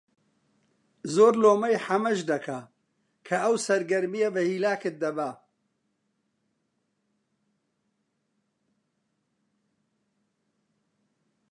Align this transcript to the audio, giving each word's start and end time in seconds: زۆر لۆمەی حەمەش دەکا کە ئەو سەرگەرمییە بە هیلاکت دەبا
زۆر 1.13 1.33
لۆمەی 1.43 1.81
حەمەش 1.85 2.19
دەکا 2.31 2.59
کە 3.25 3.35
ئەو 3.43 3.55
سەرگەرمییە 3.65 4.29
بە 4.35 4.41
هیلاکت 4.49 4.95
دەبا 5.03 5.31